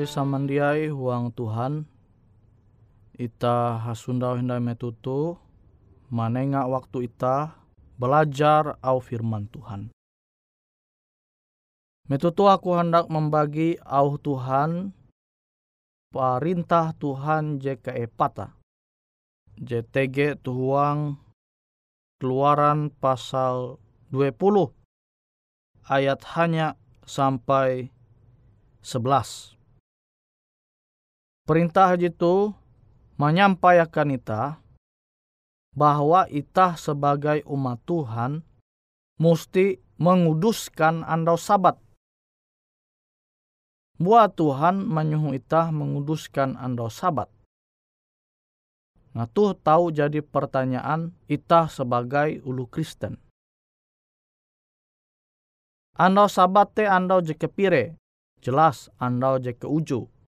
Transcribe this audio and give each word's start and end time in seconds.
Pahari 0.00 0.16
samandiai 0.16 0.88
huang 0.88 1.28
Tuhan. 1.36 1.84
Ita 3.20 3.84
hasundau 3.84 4.32
hindai 4.32 4.56
metutu. 4.56 5.36
Manenga 6.08 6.64
waktu 6.64 7.04
ita 7.04 7.52
belajar 8.00 8.80
au 8.80 8.96
firman 9.04 9.44
Tuhan. 9.52 9.92
Metutu 12.08 12.48
aku 12.48 12.80
hendak 12.80 13.12
membagi 13.12 13.76
au 13.84 14.16
Tuhan 14.16 14.96
perintah 16.08 16.96
Tuhan 16.96 17.60
JKE 17.60 18.08
Pata. 18.08 18.56
JTG 19.60 20.40
Tuhuang 20.40 21.20
Keluaran 22.16 22.88
pasal 22.88 23.76
20 24.08 24.32
ayat 25.92 26.24
hanya 26.40 26.80
sampai 27.04 27.92
11. 28.80 29.59
Perintah 31.50 31.98
itu 31.98 32.54
menyampaikan 33.18 34.06
ita 34.14 34.62
bahwa 35.74 36.22
ita 36.30 36.78
sebagai 36.78 37.42
umat 37.42 37.82
Tuhan 37.90 38.46
mesti 39.18 39.82
menguduskan 39.98 41.02
andau 41.02 41.34
sabat. 41.34 41.74
Buat 43.98 44.38
Tuhan 44.38 44.78
menyuruh 44.86 45.34
ita 45.34 45.74
menguduskan 45.74 46.54
andau 46.54 46.86
sabat. 46.86 47.26
Nah 49.18 49.26
tuh 49.26 49.58
tahu 49.58 49.90
jadi 49.90 50.22
pertanyaan 50.22 51.10
ita 51.26 51.66
sebagai 51.66 52.46
ulu 52.46 52.70
Kristen. 52.70 53.18
Andau 55.98 56.30
sabat 56.30 56.78
te 56.78 56.86
andau 56.86 57.18
je 57.18 57.34
kepire. 57.34 57.98
Jelas 58.38 58.86
andau 59.02 59.42
je 59.42 59.50
ke 59.50 59.66
uju. 59.66 60.19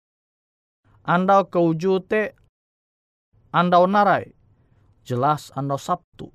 Andau 1.03 1.51
ke 1.51 1.59
uju 1.59 1.99
te 2.07 2.39
andau 3.51 3.91
narai. 3.91 4.31
Jelas 5.03 5.51
andau 5.59 5.79
sabtu. 5.79 6.31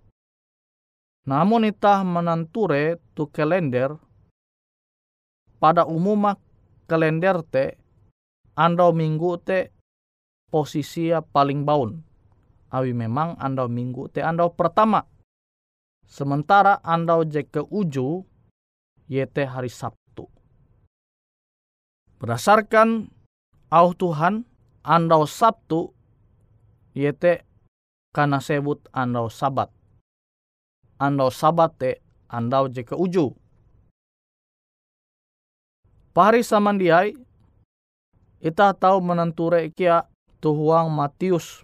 Namun 1.27 1.67
itah 1.67 2.03
menanture 2.03 2.99
tu 3.15 3.31
kalender 3.31 3.95
pada 5.59 5.87
umumnya 5.87 6.35
kalender 6.83 7.43
te 7.47 7.79
andau 8.59 8.91
minggu 8.91 9.39
te 9.39 9.71
posisi 10.51 11.15
paling 11.31 11.63
baun. 11.63 12.03
Awi 12.67 12.91
memang 12.91 13.39
andau 13.39 13.71
minggu 13.71 14.11
te 14.11 14.19
andau 14.19 14.51
pertama. 14.51 15.03
Sementara 16.03 16.83
andau 16.83 17.23
je 17.23 17.43
ke 17.43 17.63
uju 17.63 18.23
yaitu 19.07 19.47
hari 19.47 19.71
Sabtu. 19.71 20.27
Berdasarkan 22.19 23.07
au 23.71 23.91
Tuhan, 23.95 24.43
andau 24.88 25.28
Sabtu 25.28 25.92
yaitu 26.95 27.44
karena 28.16 28.39
sebut 28.39 28.80
andau 28.95 29.28
sabat. 29.28 29.68
Andau 30.98 31.28
sabat 31.28 31.75
te 31.75 31.92
andau 32.31 32.72
jika 32.72 32.95
uju. 32.95 33.36
Pahari 36.16 36.42
samandiai, 36.42 37.13
kita 38.42 38.74
tahu 38.74 39.04
menenture 39.06 39.69
kia 39.69 40.10
tuhuang 40.42 40.89
Matius 40.89 41.62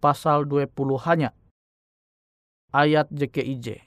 pasal 0.00 0.48
20 0.48 0.72
hanya 1.04 1.36
ayat 2.72 3.12
JKIJ. 3.12 3.84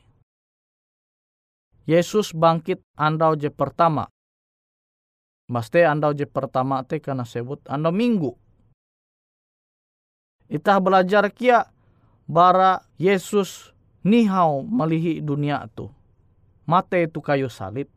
Yesus 1.90 2.38
bangkit 2.38 2.86
andau 2.94 3.34
je 3.34 3.50
pertama. 3.50 4.06
Maste 5.50 5.82
andau 5.86 6.14
je 6.14 6.30
pertama 6.30 6.86
te 6.86 7.02
karena 7.02 7.26
sebut 7.26 7.66
andau 7.66 7.90
minggu. 7.90 8.45
Itah 10.52 10.78
belajar 10.78 11.28
kia 11.34 11.70
bara 12.30 12.86
Yesus 13.02 13.74
nihau 14.06 14.62
melihi 14.62 15.22
dunia 15.22 15.66
tu. 15.74 15.90
Mate 16.66 17.06
itu 17.06 17.22
kayu 17.22 17.50
salib. 17.50 17.90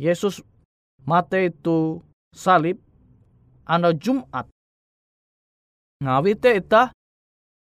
Yesus 0.00 0.40
mate 1.04 1.52
itu 1.52 2.00
salib 2.32 2.80
andau 3.68 3.92
Jumat. 3.96 4.48
Ngawi 6.00 6.32
te 6.36 6.56
itah 6.56 6.92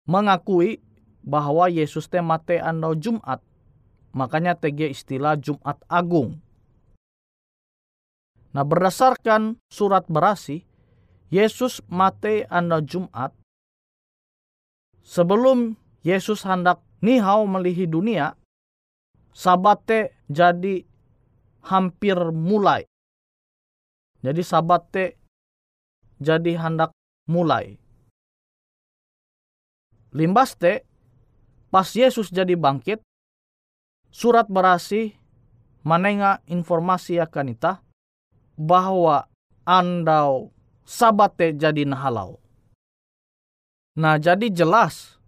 mengakui 0.07 0.79
bahwa 1.27 1.67
Yesus 1.67 2.07
te 2.07 2.23
mate 2.23 2.63
andau 2.63 2.95
Jumat 2.95 3.43
Makanya 4.19 4.59
TG 4.59 4.91
istilah 4.91 5.39
Jumat 5.39 5.79
Agung. 5.87 6.43
Nah 8.51 8.67
berdasarkan 8.67 9.63
surat 9.71 10.11
berasi, 10.11 10.67
Yesus 11.31 11.85
mati 11.87 12.43
anda 12.51 12.83
Jumat. 12.83 13.31
Sebelum 15.09 15.73
Yesus 16.05 16.45
hendak 16.45 16.85
nihau 17.01 17.49
melihi 17.49 17.89
dunia, 17.89 18.37
sabate 19.33 20.13
jadi 20.29 20.85
hampir 21.65 22.21
mulai. 22.29 22.85
Jadi 24.21 24.43
sabate 24.45 25.17
jadi 26.21 26.61
hendak 26.61 26.93
mulai. 27.25 27.81
Limbaste, 30.13 30.85
pas 31.73 31.89
Yesus 31.89 32.29
jadi 32.29 32.53
bangkit, 32.53 33.01
surat 34.13 34.45
berasi 34.53 35.17
menengah 35.89 36.45
informasi 36.45 37.17
akan 37.17 37.57
ita 37.57 37.81
bahwa 38.61 39.25
andau 39.65 40.53
sabate 40.85 41.57
jadi 41.57 41.89
nahalau. 41.89 42.37
Nah 43.99 44.15
jadi 44.15 44.47
jelas 44.55 45.19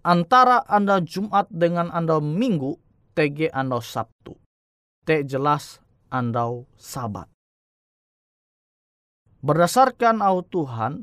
antara 0.00 0.64
anda 0.64 1.04
Jumat 1.04 1.52
dengan 1.52 1.92
anda 1.92 2.16
Minggu 2.16 2.80
TG 3.12 3.52
anda 3.52 3.76
Sabtu. 3.76 4.40
T 5.04 5.28
jelas 5.28 5.84
anda 6.08 6.48
Sabat. 6.80 7.28
Berdasarkan 9.42 10.22
au 10.22 10.40
Tuhan, 10.46 11.02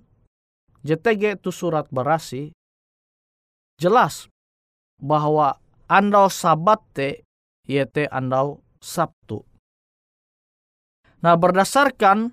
JTG 0.82 1.38
itu 1.38 1.52
surat 1.52 1.92
berasi, 1.92 2.56
jelas 3.76 4.32
bahwa 4.96 5.60
andau 5.92 6.32
sabat 6.32 6.80
te 6.96 7.28
yete 7.68 8.08
andau 8.08 8.64
Sabtu. 8.80 9.44
Nah 11.20 11.36
berdasarkan 11.36 12.32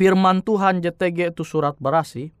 firman 0.00 0.40
Tuhan 0.40 0.80
JTG 0.80 1.36
itu 1.36 1.44
surat 1.44 1.76
berasi, 1.76 2.32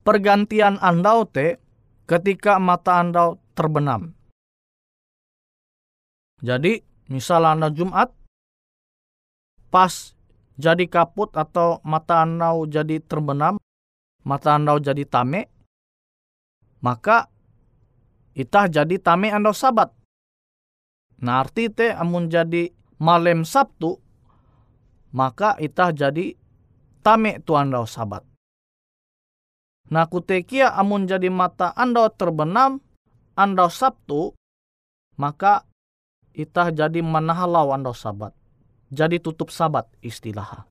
pergantian 0.00 0.80
andau 0.80 1.28
te 1.28 1.60
ketika 2.08 2.56
mata 2.58 3.00
andau 3.00 3.38
terbenam. 3.54 4.16
Jadi 6.40 6.80
misal 7.12 7.44
anda 7.44 7.68
Jumat, 7.68 8.08
pas 9.68 10.16
jadi 10.56 10.88
kaput 10.88 11.28
atau 11.36 11.84
mata 11.84 12.24
andau 12.24 12.64
jadi 12.64 12.96
terbenam, 13.04 13.60
mata 14.24 14.56
andau 14.56 14.80
jadi 14.80 15.04
tame, 15.04 15.52
maka 16.80 17.28
itah 18.32 18.72
jadi 18.72 18.96
tame 18.96 19.28
ando 19.28 19.52
sabat. 19.52 19.92
Nah 21.20 21.44
arti 21.44 21.68
te 21.68 21.92
amun 21.92 22.32
jadi 22.32 22.72
malam 22.96 23.44
Sabtu, 23.44 24.00
maka 25.12 25.60
itah 25.60 25.92
jadi 25.92 26.32
tame 27.04 27.44
tu 27.44 27.52
ando 27.52 27.84
sabat. 27.84 28.29
Nah 29.90 30.06
kutekia 30.06 30.70
amun 30.78 31.10
jadi 31.10 31.26
mata 31.26 31.74
ando 31.74 32.06
terbenam 32.14 32.78
ando 33.34 33.66
Sabtu, 33.66 34.38
maka 35.18 35.66
itah 36.30 36.70
jadi 36.70 37.02
menahalau 37.02 37.74
ando 37.74 37.90
sabat. 37.90 38.30
Jadi 38.90 39.18
tutup 39.18 39.50
sabat 39.50 39.90
istilah. 40.02 40.66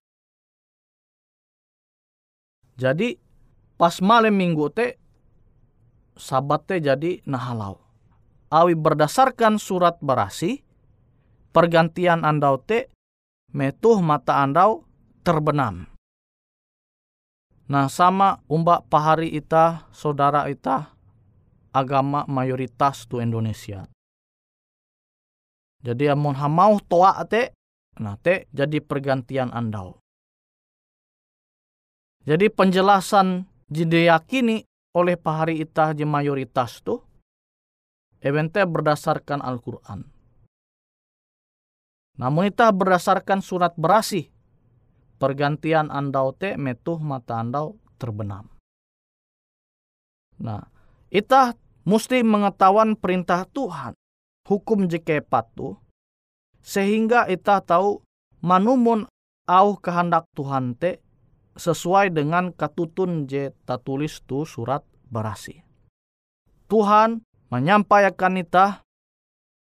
Jadi 2.79 3.19
pas 3.75 3.99
malam 3.99 4.35
minggu 4.35 4.71
te 4.71 4.95
sabatnya 6.15 6.95
jadi 6.95 7.19
nahalau. 7.27 7.79
Awi 8.49 8.73
berdasarkan 8.73 9.59
surat 9.59 9.99
berasi, 9.99 10.63
pergantian 11.51 12.23
andau 12.23 12.55
te 12.63 12.87
metuh 13.51 13.99
mata 13.99 14.39
andau 14.39 14.87
terbenam. 15.27 15.98
Nah 17.69 17.85
sama 17.85 18.41
umbak 18.49 18.89
pahari 18.89 19.29
ita, 19.29 19.85
saudara 19.93 20.49
ita, 20.49 20.89
agama 21.69 22.25
mayoritas 22.25 23.05
tu 23.05 23.21
Indonesia. 23.21 23.85
Jadi 25.85 26.09
amun 26.09 26.33
hamau 26.33 26.81
toa 26.81 27.13
te, 27.29 27.53
nah 28.01 28.17
te 28.17 28.49
jadi 28.49 28.81
pergantian 28.81 29.53
andau. 29.53 30.01
Jadi 32.25 32.49
penjelasan 32.49 33.45
yakini 33.69 34.65
oleh 34.97 35.15
pahari 35.15 35.61
itah 35.61 35.93
di 35.93 36.03
mayoritas 36.03 36.81
tuh 36.81 37.05
evente 38.19 38.65
berdasarkan 38.65 39.45
Al-Quran. 39.45 40.09
Namun 42.19 42.49
itah 42.49 42.73
berdasarkan 42.73 43.39
surat 43.39 43.77
berasi 43.79 44.27
pergantian 45.19 45.91
andau 45.91 46.31
te 46.31 46.55
metuh 46.55 46.97
mata 46.97 47.43
andau 47.43 47.75
terbenam. 47.99 48.47
Nah, 50.39 50.71
kita 51.11 51.59
mesti 51.83 52.23
mengetahuan 52.23 52.95
perintah 52.95 53.43
Tuhan, 53.51 53.91
hukum 54.47 54.87
jeke 54.87 55.19
patuh, 55.19 55.75
sehingga 56.63 57.27
kita 57.27 57.59
tahu 57.59 57.99
manumun 58.39 59.03
au 59.43 59.75
kehendak 59.75 60.23
Tuhan 60.31 60.79
te 60.79 61.03
sesuai 61.59 62.15
dengan 62.15 62.55
katutun 62.55 63.27
je 63.27 63.51
tulis 63.83 64.23
tu 64.23 64.47
surat 64.47 64.79
berasi. 65.11 65.59
Tuhan 66.71 67.19
menyampaikan 67.51 68.39
kita, 68.39 68.85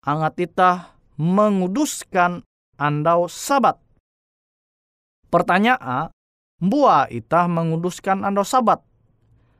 angat 0.05 0.33
kita 0.37 0.93
menguduskan 1.17 2.45
andau 2.77 3.25
sabat. 3.25 3.81
Pertanyaan, 5.29 6.09
buah 6.57 7.07
itah 7.13 7.45
menguduskan 7.45 8.25
andau 8.25 8.43
sabat. 8.43 8.81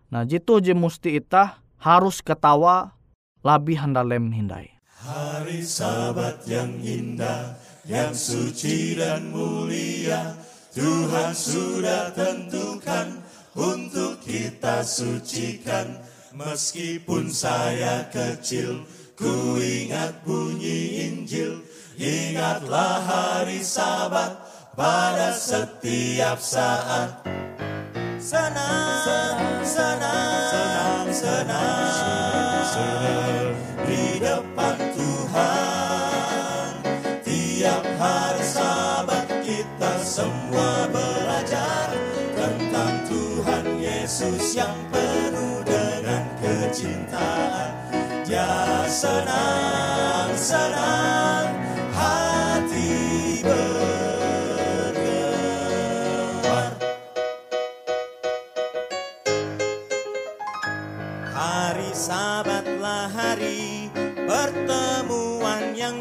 Nah 0.10 0.26
jitu 0.26 0.58
je 0.58 0.74
musti 0.74 1.22
itah 1.22 1.62
harus 1.78 2.26
ketawa 2.26 2.98
lebih 3.46 3.78
handalem 3.78 4.34
hindai. 4.34 4.74
Hari 5.00 5.64
sabat 5.64 6.44
yang 6.50 6.76
indah, 6.82 7.56
yang 7.88 8.12
suci 8.12 9.00
dan 9.00 9.32
mulia, 9.32 10.36
Tuhan 10.76 11.32
sudah 11.32 12.12
tentukan 12.12 13.22
untuk 13.56 14.20
kita 14.26 14.84
sucikan 14.84 16.10
Meskipun 16.30 17.34
saya 17.34 18.06
kecil, 18.14 18.86
ku 19.18 19.58
ingat 19.58 20.22
bunyi 20.22 21.10
Injil. 21.10 21.66
Ingatlah 21.98 23.02
hari 23.02 23.66
sabat 23.66 24.38
pada 24.80 25.36
setiap 25.36 26.40
saat. 26.40 27.12
Senang, 28.16 29.60
senang, 29.68 31.12
senang, 31.12 32.64
senang, 32.72 33.52
di 33.84 34.24
depan 34.24 34.78
Tuhan. 34.96 36.72
Tiap 37.28 37.84
hari 38.00 38.44
sabat 38.48 39.28
kita 39.44 40.00
semua 40.00 40.88
belajar 40.88 41.92
tentang 42.40 43.04
Tuhan 43.12 43.66
Yesus 43.84 44.56
yang 44.56 44.72
kecintaan 46.70 47.72
Dia 48.24 48.86
senang, 48.88 50.32
senang 50.38 51.29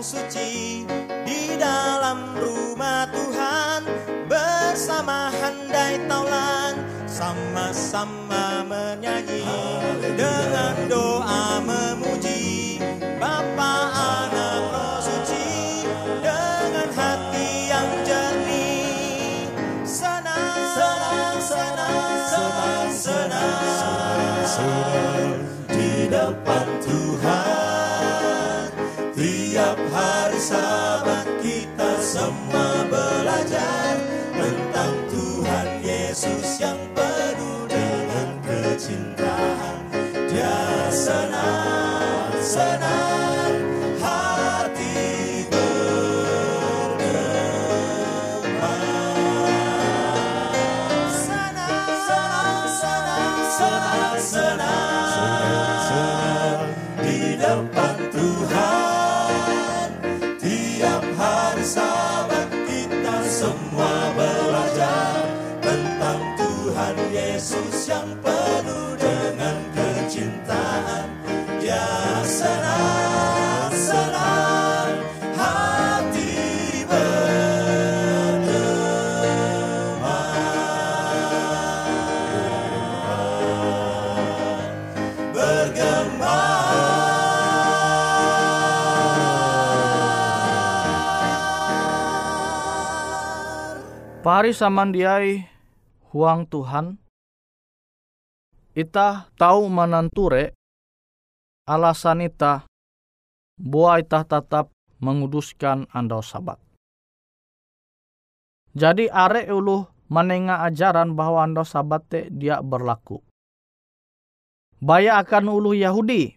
suci 0.08 0.88
Di 1.28 1.52
dalam 1.60 2.32
rumah 2.40 3.04
Tuhan. 3.12 3.84
Bersama 4.24 5.28
handai 5.28 6.00
taulan 6.08 6.80
Sama-sama 7.04 8.64
menyanyi. 8.64 9.44
Dengan 10.16 10.88
doa 10.88 11.60
memuji 11.60 12.80
Bapa 13.20 13.74
anak 13.92 14.60
roh 14.72 14.98
suci. 15.04 15.84
Dengan 16.24 16.88
hati 16.96 17.48
yang 17.68 17.90
jernih. 18.08 19.44
Senang 19.84 20.56
senang 20.72 21.36
senang. 21.42 22.16
Senang 22.24 22.88
senang 22.96 24.40
senang. 24.48 25.32
Di 25.68 26.08
depan 26.08 26.66
Tuhan 26.80 27.47
tiap 29.58 29.74
hari 29.90 30.38
sahabat 30.38 31.26
kita 31.42 31.98
semua 31.98 32.86
belajar 32.86 33.98
tentang 34.30 34.94
Tuhan 35.10 35.82
Yesus 35.82 36.62
yang 36.62 36.78
Pari 94.18 94.50
samandiai 94.50 95.46
huang 96.10 96.42
Tuhan 96.50 96.98
ita 98.74 99.30
tahu 99.38 99.70
mananture 99.70 100.58
alasan 101.62 102.26
ita 102.26 102.66
buah 103.62 104.02
ita 104.02 104.26
tetap 104.26 104.74
menguduskan 104.98 105.86
andau 105.94 106.18
sabat. 106.18 106.58
Jadi 108.74 109.06
are 109.06 109.46
ulu 109.54 109.86
menengah 110.10 110.66
ajaran 110.66 111.14
bahwa 111.14 111.46
andau 111.46 111.62
sabat 111.62 112.02
te 112.10 112.26
dia 112.26 112.58
berlaku. 112.58 113.22
Baya 114.82 115.22
akan 115.22 115.46
ulu 115.46 115.78
Yahudi. 115.78 116.34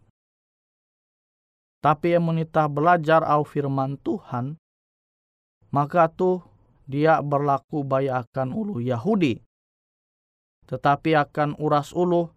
Tapi 1.81 2.13
yang 2.13 2.29
menita 2.29 2.69
belajar 2.69 3.25
au 3.25 3.41
firman 3.41 3.97
Tuhan, 4.05 4.61
maka 5.73 6.05
tuh 6.13 6.50
dia 6.91 7.23
berlaku 7.23 7.87
baya 7.87 8.27
akan 8.27 8.51
ulu 8.51 8.83
Yahudi 8.83 9.39
tetapi 10.71 11.19
akan 11.19 11.59
uras 11.59 11.91
ulu 11.91 12.31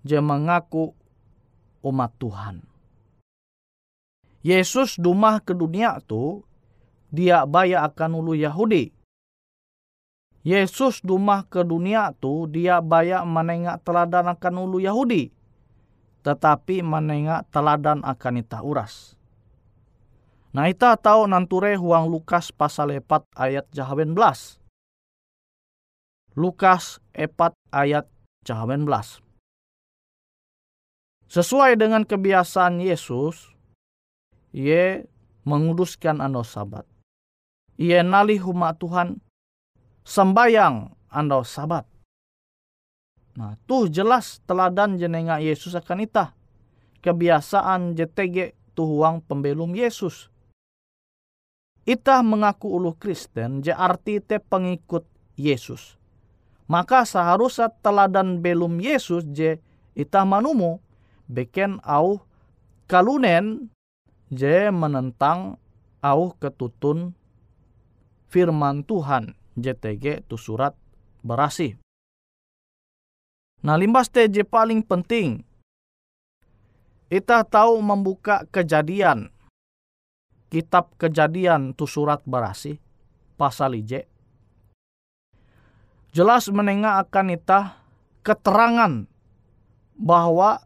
je 0.00 0.16
mengaku 0.24 0.96
umat 1.84 2.16
Tuhan. 2.16 2.64
Yesus 4.40 4.96
dumah 4.96 5.44
ke 5.44 5.52
dunia 5.52 6.00
tu 6.00 6.48
dia 7.12 7.44
baya 7.44 7.84
akan 7.84 8.24
ulu 8.24 8.32
Yahudi. 8.32 8.88
Yesus 10.48 11.04
dumah 11.04 11.44
ke 11.44 11.60
dunia 11.60 12.16
tu 12.16 12.48
dia 12.48 12.80
baya 12.80 13.20
menengak 13.28 13.84
teladan 13.84 14.32
akan 14.32 14.54
ulu 14.64 14.80
Yahudi. 14.80 15.28
Tetapi 16.24 16.80
menengak 16.80 17.52
teladan 17.52 18.00
akan 18.00 18.40
ita 18.40 18.64
uras. 18.64 19.17
Nah 20.58 20.66
ita 20.66 20.98
tahu 20.98 21.30
nanture 21.30 21.78
huang 21.78 22.10
Lukas 22.10 22.50
pasal 22.50 22.98
4 22.98 23.30
ayat 23.38 23.70
jahawen 23.70 24.10
belas. 24.10 24.58
Lukas 26.34 26.98
4 27.14 27.54
ayat 27.70 28.10
18. 28.42 29.22
Sesuai 31.30 31.78
dengan 31.78 32.02
kebiasaan 32.02 32.82
Yesus, 32.82 33.54
ia 34.50 35.06
menguduskan 35.46 36.18
ando 36.18 36.42
sabat. 36.42 36.82
Ia 37.78 38.02
nali 38.02 38.42
umat 38.42 38.82
Tuhan 38.82 39.22
sembayang 40.02 40.90
ando 41.14 41.46
sabat. 41.46 41.86
Nah, 43.38 43.54
tuh 43.70 43.86
jelas 43.86 44.42
teladan 44.42 44.98
jenenga 44.98 45.38
Yesus 45.38 45.78
akan 45.78 46.02
itah. 46.02 46.34
Kebiasaan 46.98 47.94
JTG 47.94 48.58
tuhuang 48.74 49.22
pembelum 49.22 49.70
Yesus. 49.78 50.34
Itah 51.88 52.20
mengaku 52.20 52.68
ulu 52.68 52.92
Kristen, 53.00 53.64
je 53.64 53.72
arti 53.72 54.20
te 54.20 54.36
pengikut 54.36 55.08
Yesus 55.40 55.98
maka 56.68 57.08
seharusnya 57.08 57.72
teladan 57.80 58.44
belum 58.44 58.78
Yesus 58.78 59.24
je 59.32 59.56
ita 59.96 60.22
manumu 60.28 60.78
beken 61.26 61.80
au 61.80 62.20
kalunen 62.84 63.72
je 64.28 64.68
menentang 64.68 65.56
au 66.04 66.36
ketutun 66.36 67.16
firman 68.28 68.84
Tuhan 68.84 69.32
JTG 69.56 70.28
tu 70.28 70.36
surat 70.36 70.76
berasih. 71.24 71.74
Nah 73.64 73.74
limbas 73.74 74.06
TJ 74.12 74.46
paling 74.46 74.84
penting. 74.86 75.42
Kita 77.08 77.40
tahu 77.42 77.80
membuka 77.80 78.44
kejadian. 78.52 79.32
Kitab 80.48 80.96
kejadian 80.96 81.76
tu 81.76 81.84
surat 81.84 82.24
berasih. 82.24 82.80
Pasal 83.36 83.78
IJ. 83.78 84.08
Jelas 86.16 86.48
menengah 86.48 87.04
akan 87.04 87.36
kita 87.36 87.78
keterangan 88.24 89.04
bahwa 89.94 90.64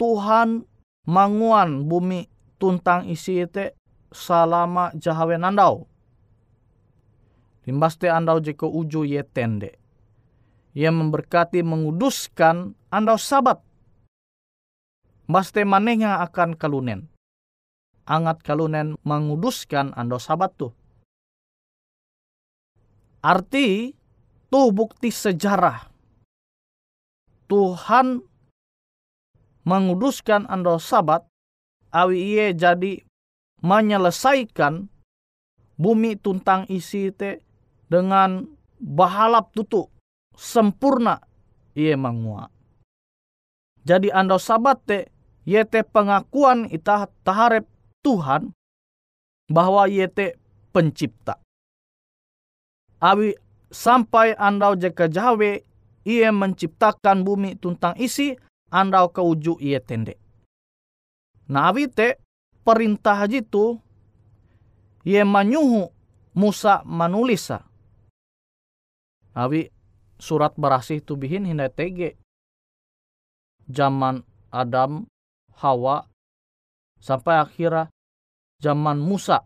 Tuhan 0.00 0.64
manguan 1.04 1.84
bumi 1.84 2.26
tuntang 2.56 3.04
isi 3.06 3.44
itu 3.44 3.76
salama 4.08 4.88
jahawe 4.96 5.36
nandau. 5.36 5.84
Limbas 7.68 8.00
te 8.00 8.08
andau 8.08 8.40
jeko 8.40 8.72
uju 8.72 9.04
ye 9.04 9.20
tende. 9.20 9.76
Ia 10.72 10.88
memberkati 10.88 11.60
menguduskan 11.60 12.72
andau 12.88 13.20
sabat. 13.20 13.60
Baste 15.30 15.62
manehnya 15.62 16.24
akan 16.26 16.58
kalunen. 16.58 17.06
Angat 18.10 18.42
kalunen 18.42 18.98
menguduskan 19.06 19.94
andau 19.94 20.18
sabat 20.18 20.50
tu. 20.58 20.74
Arti 23.22 23.94
tuh 24.50 24.74
bukti 24.74 25.14
sejarah. 25.14 25.86
Tuhan 27.46 28.18
menguduskan 29.62 30.50
andau 30.50 30.82
sabat 30.82 31.22
awi 31.94 32.34
iye 32.34 32.46
jadi 32.50 32.98
menyelesaikan 33.62 34.90
bumi 35.78 36.18
tuntang 36.18 36.66
isi 36.66 37.14
te 37.14 37.46
dengan 37.86 38.42
bahalap 38.82 39.54
tutu 39.54 39.86
sempurna 40.34 41.22
iye 41.78 41.94
mangua. 41.94 42.50
Jadi 43.86 44.10
ando 44.10 44.42
sabat 44.42 44.82
te 44.82 44.98
yete 45.46 45.86
pengakuan 45.86 46.66
ita 46.68 47.06
taharep 47.22 47.64
Tuhan 48.00 48.52
bahwa 49.50 49.86
yete 49.86 50.38
pencipta. 50.72 51.38
Awi 53.00 53.34
sampai 53.72 54.36
andau 54.36 54.76
jeka 54.76 55.08
jawe 55.08 55.64
ia 56.04 56.30
menciptakan 56.32 57.24
bumi 57.24 57.56
tuntang 57.56 57.96
isi 57.96 58.36
andau 58.72 59.08
ke 59.08 59.20
uju 59.22 59.56
ia 59.60 59.80
tende. 59.80 60.16
Nah 61.48 61.72
awi 61.72 61.88
te 61.88 62.20
perintah 62.64 63.24
jitu 63.26 63.80
ia 65.04 65.24
manyuhu 65.24 65.88
Musa 66.30 66.86
manulisa 66.86 67.70
Awi 69.30 69.70
surat 70.18 70.58
berasih 70.58 70.98
tu 71.06 71.14
bihin 71.14 71.46
hindai 71.46 71.70
tege. 71.70 72.18
Zaman 73.70 74.26
Adam, 74.50 75.06
Hawa, 75.54 76.09
sampai 77.00 77.40
akhirnya 77.40 77.88
zaman 78.62 79.00
Musa. 79.00 79.42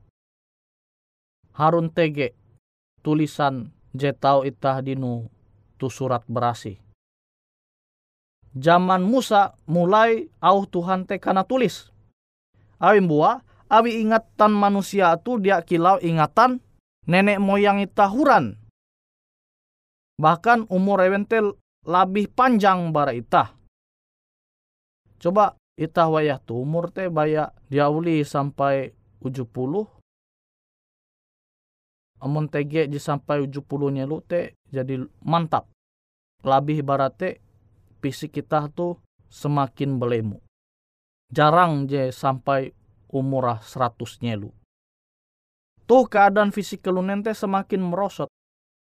Harun 1.55 1.89
tege 1.95 2.35
tulisan 3.01 3.71
jetau 3.95 4.43
itah 4.43 4.83
dinu 4.83 5.31
tu 5.79 5.87
surat 5.87 6.27
berasih. 6.27 6.77
Zaman 8.55 9.03
Musa 9.07 9.55
mulai 9.67 10.31
au 10.43 10.67
Tuhan 10.67 11.07
te 11.07 11.19
kana 11.23 11.47
tulis. 11.47 11.91
Awi 12.83 13.03
buah, 13.03 13.43
awi 13.71 14.03
ingatan 14.03 14.51
manusia 14.55 15.15
tu 15.23 15.39
dia 15.39 15.63
kilau 15.63 15.99
ingatan 16.03 16.59
nenek 17.07 17.39
moyang 17.39 17.79
itahuran 17.83 18.59
Bahkan 20.15 20.71
umur 20.71 21.03
ewentel 21.03 21.59
lebih 21.83 22.31
panjang 22.31 22.95
bara 22.95 23.11
itah. 23.11 23.51
Coba 25.19 25.59
itah 25.75 26.09
wayah 26.11 26.39
tu 26.43 26.59
umur 26.59 26.91
teh 26.91 27.11
baya 27.11 27.51
diauli 27.71 28.23
sampai 28.23 28.95
70. 29.23 29.45
Amun 32.25 32.49
tege 32.49 32.89
di 32.89 32.97
sampai 32.97 33.45
70 33.45 33.97
nyelu 33.97 34.19
teh 34.25 34.55
jadi 34.71 35.03
mantap. 35.23 35.69
Lebih 36.45 36.85
barate 36.85 37.41
fisik 38.01 38.41
kita 38.41 38.69
tuh 38.73 39.01
semakin 39.29 39.97
belemu. 39.97 40.39
Jarang 41.33 41.89
je 41.89 42.13
sampai 42.13 42.73
umur 43.11 43.61
100 43.61 44.25
nyelu. 44.25 44.53
Tuh 45.85 46.05
keadaan 46.09 46.53
fisik 46.53 46.81
kelunen 46.81 47.21
teh 47.21 47.37
semakin 47.37 47.81
merosot 47.85 48.33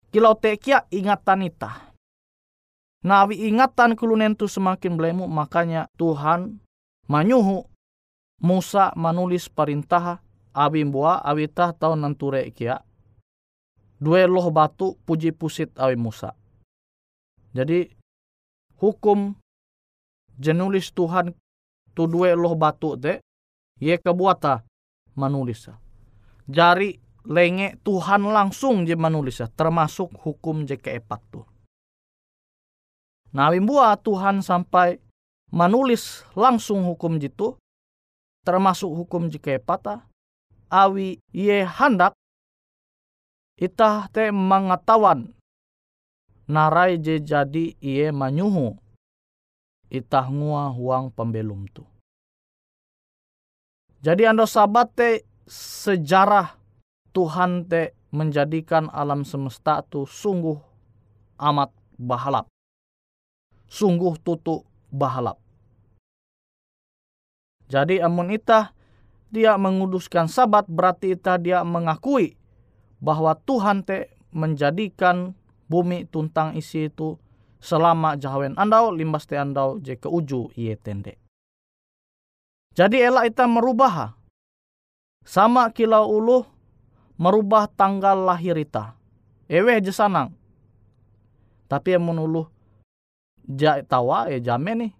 Kilau 0.08 0.40
tekia 0.40 0.88
ingatan 0.88 1.52
ita. 1.52 1.92
Nawi 3.04 3.44
ingatan 3.52 3.94
kulunen 4.00 4.40
tu 4.40 4.48
semakin 4.48 4.96
belemu 4.96 5.28
makanya 5.28 5.92
Tuhan 6.00 6.64
manyuhu 7.08 7.68
Musa 8.38 8.94
menulis 8.94 9.50
perintah 9.50 10.22
abi 10.54 10.86
buah 10.86 11.26
abi 11.26 11.50
tah 11.50 11.74
tahun 11.74 12.06
nanture 12.06 12.54
kia. 12.54 12.78
Dua 13.98 14.30
loh 14.30 14.54
batu 14.54 14.94
puji 15.10 15.34
pusit 15.34 15.74
abi 15.74 15.98
Musa. 15.98 16.38
Jadi 17.58 17.90
hukum 18.78 19.34
jenulis 20.38 20.94
Tuhan 20.94 21.34
tu 21.98 22.06
dua 22.06 22.38
loh 22.38 22.54
batu 22.54 22.94
te 22.94 23.26
ye 23.82 23.98
kebuata 23.98 24.62
manulis. 25.18 25.74
Jari 26.46 26.94
lenge 27.26 27.82
Tuhan 27.82 28.30
langsung 28.30 28.86
je 28.86 28.94
menulis 28.94 29.42
termasuk 29.58 30.14
hukum 30.22 30.70
je 30.70 30.78
keempat 30.78 31.22
tu. 31.34 31.42
Nah, 33.34 33.52
Tuhan 33.98 34.40
sampai 34.40 34.98
menulis 35.52 36.28
langsung 36.36 36.84
hukum 36.84 37.20
jitu 37.20 37.56
termasuk 38.44 38.92
hukum 38.92 39.28
je 39.28 39.40
keempat 39.40 40.04
awi 40.72 41.20
ye 41.32 41.64
hendak 41.64 42.16
itah 43.60 44.08
te 44.12 44.32
mengetahuan 44.32 45.32
narai 46.48 46.96
je 47.00 47.20
jadi 47.20 47.76
iye 47.84 48.12
manyuhu 48.12 48.76
itah 49.92 50.28
ngua 50.28 50.72
huang 50.72 51.12
pembelum 51.12 51.68
tu. 51.72 51.84
Jadi 54.04 54.28
ando 54.28 54.48
sabat 54.48 54.94
te 54.96 55.10
sejarah 55.48 56.56
Tuhan 57.12 57.66
te 57.66 57.98
menjadikan 58.14 58.88
alam 58.94 59.26
semesta 59.28 59.84
tu 59.84 60.06
sungguh 60.06 60.60
amat 61.42 61.74
bahalap. 61.98 62.46
Sungguh 63.68 64.16
tutu 64.24 64.64
bahalap. 64.98 65.38
Jadi 67.70 68.02
amun 68.02 68.34
itah 68.34 68.74
dia 69.30 69.60
menguduskan 69.60 70.26
sabat 70.26 70.66
berarti 70.66 71.14
itah 71.14 71.38
dia 71.38 71.62
mengakui 71.62 72.40
bahwa 72.98 73.38
Tuhan 73.38 73.86
te 73.86 74.18
menjadikan 74.34 75.38
bumi 75.68 76.08
tuntang 76.08 76.56
isi 76.56 76.88
itu 76.88 77.20
selama 77.60 78.16
jahawen 78.16 78.56
andau 78.56 78.90
limbas 78.96 79.28
te 79.28 79.36
andau 79.36 79.78
je 79.84 80.00
ke 80.00 80.08
uju 80.08 80.50
iye 80.56 80.80
tende. 80.80 81.20
Jadi 82.78 83.02
elak 83.02 83.34
ita 83.34 83.50
merubah. 83.50 84.14
Sama 85.28 85.74
kilau 85.74 86.08
uluh 86.08 86.46
merubah 87.20 87.68
tanggal 87.68 88.16
lahir 88.16 88.56
ita. 88.56 88.96
Ewe 89.50 89.82
aja 89.82 89.92
sanang. 89.92 90.32
Tapi 91.68 91.98
yang 91.98 92.08
menuluh 92.08 92.48
ja 93.48 93.80
tawa 93.84 94.28
ya 94.28 94.40
jame 94.44 94.72
nih. 94.76 94.94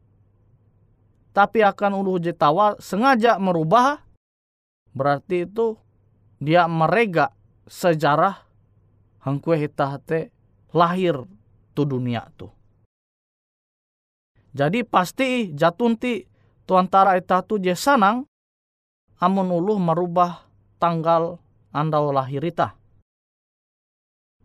Tapi 1.36 1.62
akan 1.62 2.02
uluh 2.02 2.18
tawa 2.34 2.80
sengaja 2.82 3.38
merubah 3.38 4.02
berarti 4.98 5.46
itu 5.46 5.78
dia 6.42 6.66
merega 6.66 7.30
sejarah 7.70 8.42
hangkue 9.22 9.60
hita 9.60 10.02
te 10.02 10.34
lahir 10.74 11.22
tu 11.78 11.86
dunia 11.86 12.26
tu. 12.34 12.50
Jadi 14.58 14.82
pasti 14.82 15.54
jatunti 15.54 16.26
tuantara 16.66 17.14
ita 17.14 17.46
tu 17.46 17.62
je 17.62 17.78
sanang 17.78 18.26
amun 19.22 19.54
uluh 19.54 19.78
merubah 19.78 20.50
tanggal 20.82 21.38
andau 21.70 22.10
lahirita. 22.10 22.74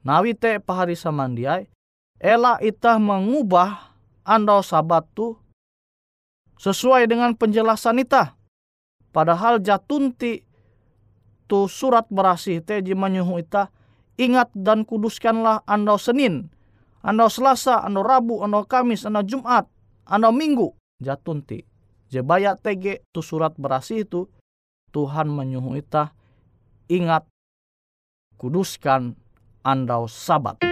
Nawi 0.02 0.34
te 0.34 0.58
pahari 0.58 0.98
samandiai, 0.98 1.70
ela 2.18 2.58
itah 2.58 2.98
mengubah 2.98 3.91
andau 4.22 4.62
sabat 4.62 5.06
tu 5.12 5.38
sesuai 6.58 7.10
dengan 7.10 7.34
penjelasan 7.34 8.02
ita. 8.02 8.38
Padahal 9.12 9.60
jatunti 9.60 10.46
tu 11.50 11.68
surat 11.68 12.08
berasih 12.08 12.64
te 12.64 12.80
menyuhu 12.80 13.42
ita, 13.42 13.68
ingat 14.16 14.48
dan 14.56 14.88
kuduskanlah 14.88 15.60
andau 15.68 16.00
Senin, 16.00 16.48
andau 17.04 17.28
Selasa, 17.28 17.84
andau 17.84 18.00
Rabu, 18.00 18.40
andau 18.40 18.64
Kamis, 18.64 19.04
andau 19.04 19.20
Jumat, 19.26 19.68
andau 20.08 20.32
Minggu. 20.32 20.72
Jatunti. 21.02 21.66
Jebaya 22.08 22.56
tege 22.56 23.04
tu 23.12 23.20
surat 23.20 23.52
berasih 23.56 24.08
itu, 24.08 24.28
Tuhan 24.92 25.28
menyuhu 25.28 25.76
ita 25.76 26.12
ingat, 26.88 27.24
kuduskan 28.36 29.16
andau 29.64 30.08
sabat. 30.08 30.71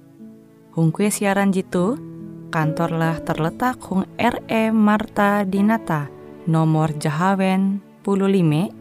Hung 0.81 0.89
kue 0.89 1.13
siaran 1.13 1.53
jitu, 1.53 1.93
kantorlah 2.49 3.21
terletak 3.21 3.77
Hung 3.85 4.01
RE 4.17 4.73
Marta 4.73 5.45
Dinata, 5.45 6.09
nomor 6.49 6.97
Jahawen 6.97 7.85
15 8.01 8.73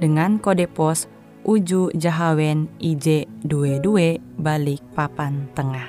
dengan 0.00 0.40
kode 0.40 0.64
pos 0.72 1.04
Uju 1.44 1.92
Jahawen 1.92 2.72
IJ 2.80 3.28
22 3.44 4.40
balik 4.40 4.80
papan 4.96 5.44
tengah. 5.52 5.84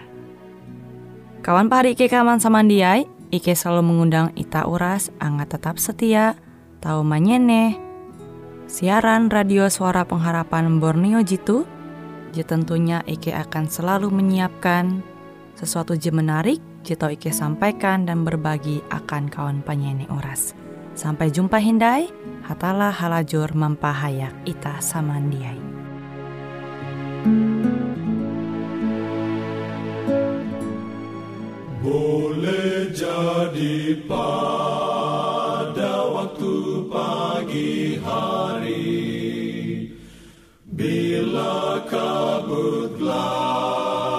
Kawan 1.39 1.71
pahari 1.71 1.95
Ike 1.95 2.11
kaman 2.11 2.43
samandiai, 2.43 3.07
Ike 3.31 3.55
selalu 3.55 3.95
mengundang 3.95 4.35
Ita 4.35 4.67
Uras, 4.67 5.07
angga 5.23 5.55
tetap 5.55 5.79
setia, 5.79 6.35
tahu 6.83 6.99
manyene, 7.07 7.79
siaran 8.67 9.31
radio 9.31 9.71
suara 9.71 10.03
pengharapan 10.03 10.83
Borneo 10.83 11.23
Jitu, 11.23 11.63
tentunya 12.43 13.07
Ike 13.07 13.31
akan 13.31 13.71
selalu 13.71 14.11
menyiapkan 14.11 15.14
sesuatu 15.55 15.95
je 15.95 16.11
menarik, 16.11 16.59
tau 16.85 17.09
Ike 17.09 17.33
sampaikan 17.33 18.05
dan 18.05 18.21
berbagi 18.21 18.83
akan 18.93 19.31
kawan 19.31 19.65
penyanyi 19.65 20.05
Uras. 20.11 20.53
Sampai 20.93 21.33
jumpa 21.33 21.57
Hindai, 21.57 22.07
hatalah 22.45 22.93
halajur 22.93 23.51
mempahayak 23.55 24.35
ita 24.45 24.77
samandiai. 24.83 25.57
Boleh 31.81 32.89
jadi 32.93 34.01
pada 34.09 35.93
waktu 36.09 36.53
pagi 36.89 38.01
hari 38.01 39.13
Bila 40.65 41.85
kabut 41.85 42.97
gelap 42.97 44.14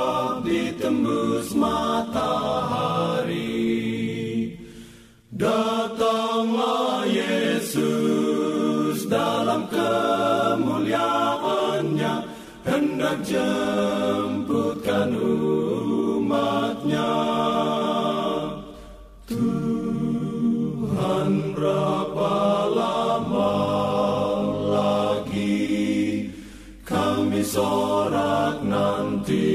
hendak 12.67 13.23
jemputkan 13.23 15.15
umatnya. 15.15 17.15
Tuhan 19.31 21.31
berapa 21.55 22.35
lama 22.75 23.55
lagi 24.75 26.27
kami 26.83 27.47
sorak 27.47 28.59
nanti? 28.67 29.55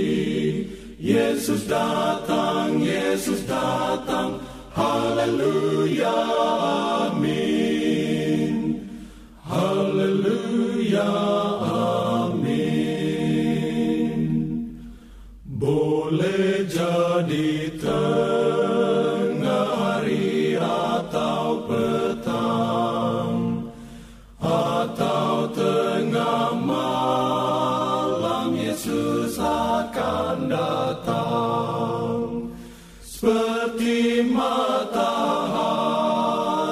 Yesus 1.01 1.67
datang, 1.67 2.79
Yesus 2.79 3.43
datang, 3.43 4.39
haleluya, 4.71 6.15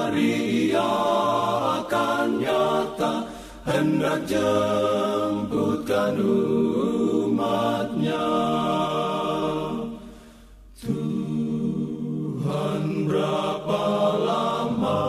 matahari 0.10 0.74
ia 0.74 0.90
akan 1.86 2.42
nyata 2.42 3.30
hendak 3.66 4.26
jemputkan 4.26 6.18
umatnya. 7.30 8.26
Tuhan 10.82 11.94
berapa 13.06 13.86
lama 14.26 15.02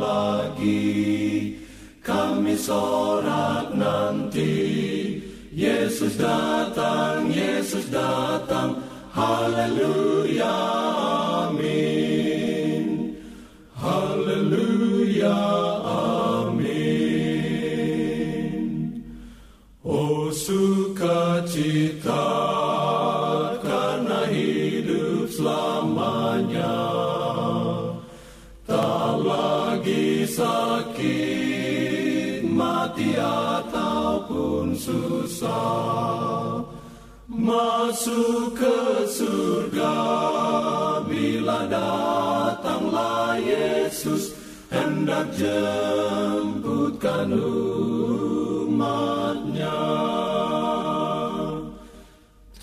lagi 0.00 1.60
kami 2.00 2.56
sorak 2.56 3.76
nanti? 3.76 5.20
Yesus 5.52 6.16
datang, 6.16 7.28
Yesus 7.28 7.92
datang, 7.92 8.80
haleluya, 9.12 10.21
Masuk 37.52 38.56
ke 38.56 39.04
surga. 39.04 39.92
Bila 41.04 41.68
datanglah 41.68 43.36
Yesus 43.36 44.32
hendak 44.72 45.28
jemputkan 45.36 47.28
umatnya. 48.72 49.84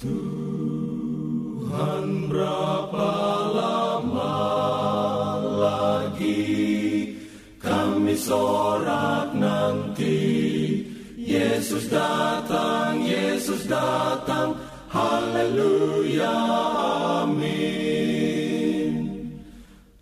Tuhan 0.02 1.14
berapa 2.34 3.14
lama 3.54 4.42
lagi 5.54 7.14
kami 7.62 8.18
sorak 8.18 9.38
nanti? 9.38 10.50
Yesus 11.30 11.86
datang, 11.94 13.06
Yesus 13.06 13.70
datang, 13.70 14.29
haleluya, 15.40 16.36
amin. 17.24 18.92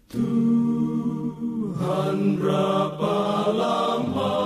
Tuhan 0.09 1.21
berapa 2.41 3.19
lama 3.53 4.37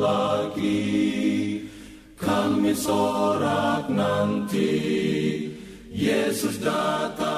lagi 0.00 1.68
kami 2.16 2.72
sorak 2.72 3.92
nanti 3.92 4.72
Yesus 5.92 6.56
datang. 6.64 7.33